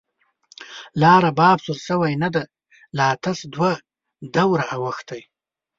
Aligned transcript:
لا 1.01 1.13
رباب 1.25 1.57
سور 1.65 1.77
شوی 1.87 2.13
نه 2.23 2.29
دی، 2.33 2.43
لا 2.97 3.07
تش 3.23 3.39
دوه 3.53 3.71
دوره 4.35 4.65
او 4.73 4.83
ښتی 4.97 5.21